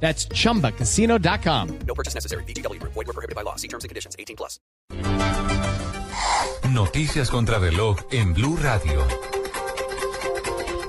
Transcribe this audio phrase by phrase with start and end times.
[0.00, 1.78] That's chumbacasino.com.
[1.86, 2.44] No purchase necessary.
[2.44, 2.80] BGW.
[2.82, 3.56] Void were prohibited by law.
[3.56, 4.14] See terms and conditions.
[4.18, 4.60] 18 plus.
[6.70, 9.06] Noticias contra reloj en Blue Radio.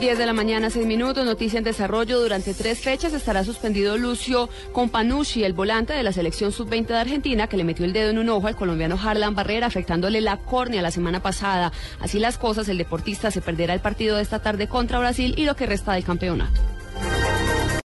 [0.00, 2.20] 10 de la mañana, 6 minutos, noticia en desarrollo.
[2.20, 7.48] Durante tres fechas estará suspendido Lucio Companucci, el volante de la selección sub-20 de Argentina,
[7.48, 10.82] que le metió el dedo en un ojo al colombiano Harlan Barrera, afectándole la córnea
[10.82, 11.72] la semana pasada.
[11.98, 15.44] Así las cosas, el deportista se perderá el partido de esta tarde contra Brasil y
[15.44, 16.60] lo que resta del campeonato.